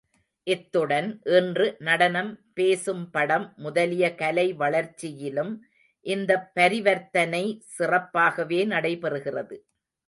இத்துடன் 0.47 1.09
இன்று 1.31 1.75
நடனம், 1.79 2.31
பேசும் 2.53 3.09
படம் 3.11 3.53
முதலிய 3.57 4.15
கலை 4.15 4.53
வளர்ச்சியிலும் 4.53 5.53
இந்தப் 6.05 6.49
பரிவர்த்தனை 6.55 7.43
சிறப்பாகவே 7.77 8.61
நடைபெறுகிறது. 8.67 9.57